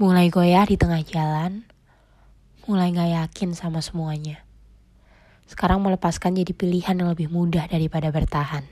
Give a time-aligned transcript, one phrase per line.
[0.00, 1.60] Mulai goyah di tengah jalan,
[2.64, 4.40] mulai gak yakin sama semuanya.
[5.44, 8.64] Sekarang melepaskan jadi pilihan yang lebih mudah daripada bertahan.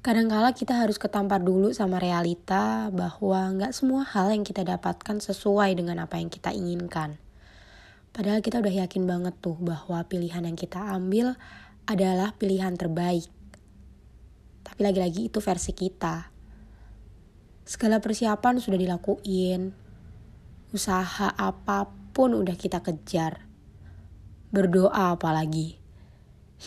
[0.00, 5.76] Kadangkala kita harus ketampar dulu sama realita bahwa nggak semua hal yang kita dapatkan sesuai
[5.76, 7.20] dengan apa yang kita inginkan.
[8.16, 11.36] Padahal kita udah yakin banget tuh bahwa pilihan yang kita ambil
[11.84, 13.39] adalah pilihan terbaik.
[14.64, 16.30] Tapi lagi-lagi itu versi kita.
[17.64, 19.70] Segala persiapan sudah dilakuin.
[20.70, 23.46] Usaha apa pun udah kita kejar.
[24.50, 25.78] Berdoa apalagi.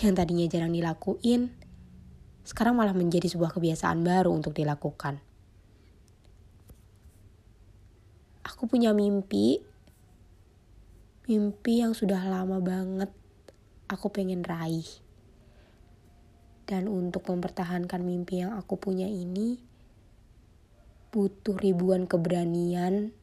[0.01, 1.53] Yang tadinya jarang dilakuin,
[2.43, 5.21] sekarang malah menjadi sebuah kebiasaan baru untuk dilakukan.
[8.43, 9.61] Aku punya mimpi,
[11.29, 13.11] mimpi yang sudah lama banget
[13.87, 15.02] aku pengen raih.
[16.63, 19.59] Dan untuk mempertahankan mimpi yang aku punya ini,
[21.13, 23.13] butuh ribuan keberanian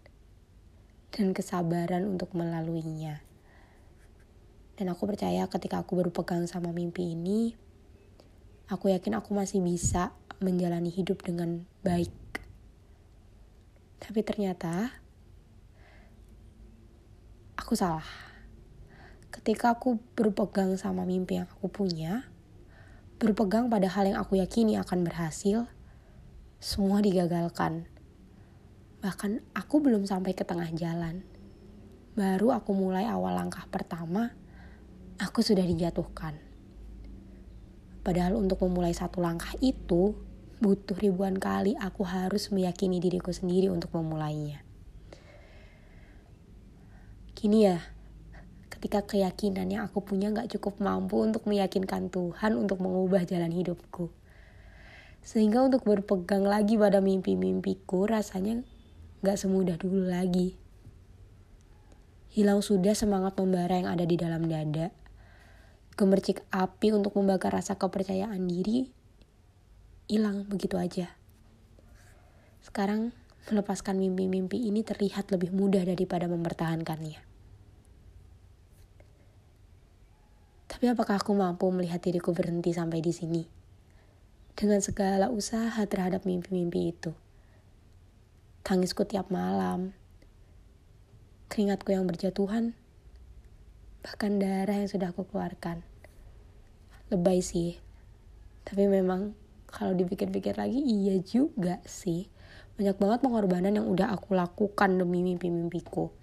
[1.10, 3.18] dan kesabaran untuk melaluinya.
[4.78, 7.52] Dan aku percaya ketika aku berpegang sama mimpi ini,
[8.70, 12.14] aku yakin aku masih bisa menjalani hidup dengan baik.
[14.00, 14.88] Tapi ternyata
[17.60, 18.06] aku salah.
[19.28, 22.24] Ketika aku berpegang sama mimpi yang aku punya,
[23.20, 25.68] berpegang pada hal yang aku yakini akan berhasil,
[26.56, 27.84] semua digagalkan.
[29.04, 31.20] Bahkan aku belum sampai ke tengah jalan.
[32.16, 34.32] Baru aku mulai awal langkah pertama,
[35.20, 36.40] aku sudah dijatuhkan.
[38.00, 40.16] Padahal untuk memulai satu langkah itu
[40.64, 44.64] butuh ribuan kali aku harus meyakini diriku sendiri untuk memulainya.
[47.36, 47.80] Kini ya,
[48.80, 54.08] ketika keyakinan yang aku punya gak cukup mampu untuk meyakinkan Tuhan untuk mengubah jalan hidupku.
[55.20, 58.64] Sehingga untuk berpegang lagi pada mimpi-mimpiku rasanya
[59.20, 60.56] gak semudah dulu lagi.
[62.32, 64.88] Hilang sudah semangat membara yang ada di dalam dada
[66.00, 68.88] gemercik api untuk membakar rasa kepercayaan diri
[70.08, 71.12] hilang begitu aja.
[72.64, 73.12] Sekarang
[73.52, 77.29] melepaskan mimpi-mimpi ini terlihat lebih mudah daripada mempertahankannya.
[80.80, 83.44] Tapi apakah aku mampu melihat diriku berhenti sampai di sini?
[84.56, 87.12] Dengan segala usaha terhadap mimpi-mimpi itu.
[88.64, 89.92] Tangisku tiap malam.
[91.52, 92.72] Keringatku yang berjatuhan.
[94.00, 95.84] Bahkan darah yang sudah aku keluarkan
[97.10, 97.74] lebay sih
[98.62, 99.34] tapi memang
[99.66, 102.30] kalau dipikir-pikir lagi iya juga sih
[102.78, 106.14] banyak banget pengorbanan yang udah aku lakukan demi mimpi-mimpiku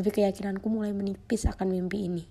[0.00, 2.24] tapi keyakinanku mulai menipis akan mimpi ini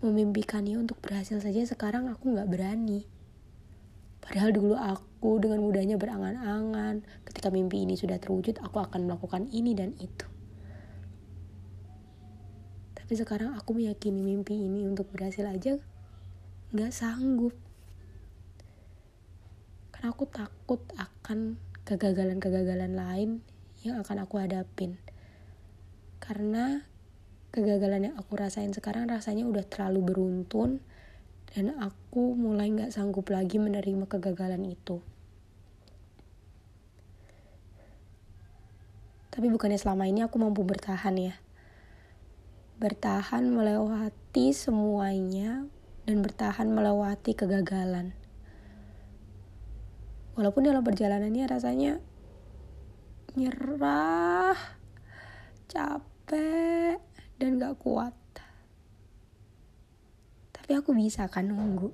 [0.00, 3.04] memimpikannya untuk berhasil saja sekarang aku nggak berani
[4.28, 9.72] Padahal dulu aku dengan mudahnya berangan-angan ketika mimpi ini sudah terwujud aku akan melakukan ini
[9.72, 10.28] dan itu.
[12.92, 15.80] Tapi sekarang aku meyakini mimpi ini untuk berhasil aja
[16.76, 17.56] gak sanggup.
[19.96, 21.56] Karena aku takut akan
[21.88, 23.30] kegagalan-kegagalan lain
[23.80, 25.00] yang akan aku hadapin.
[26.28, 26.84] Karena
[27.48, 30.84] kegagalan yang aku rasain sekarang rasanya udah terlalu beruntun
[31.56, 35.00] dan aku mulai gak sanggup lagi menerima kegagalan itu.
[39.32, 41.32] Tapi bukannya selama ini aku mampu bertahan ya
[42.78, 45.66] bertahan melewati semuanya
[46.06, 48.14] dan bertahan melewati kegagalan.
[50.38, 51.98] Walaupun dalam perjalanannya rasanya
[53.34, 54.54] nyerah,
[56.28, 57.00] capek,
[57.40, 58.12] dan gak kuat.
[60.52, 61.88] Tapi aku bisa kan nunggu.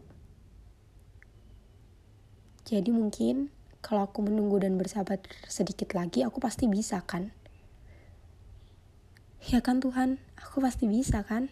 [2.67, 7.31] Jadi mungkin kalau aku menunggu dan bersabar sedikit lagi, aku pasti bisa kan?
[9.47, 11.47] Ya kan Tuhan, aku pasti bisa kan?